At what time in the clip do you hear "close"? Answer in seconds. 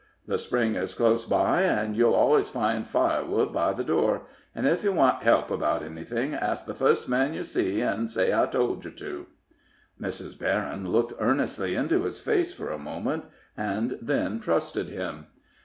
0.95-1.25